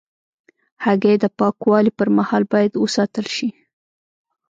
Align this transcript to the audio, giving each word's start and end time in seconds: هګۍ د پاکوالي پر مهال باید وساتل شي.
هګۍ 0.83 1.15
د 1.23 1.25
پاکوالي 1.37 1.91
پر 1.97 2.07
مهال 2.17 2.43
باید 2.53 2.71
وساتل 2.83 3.25
شي. 3.35 3.49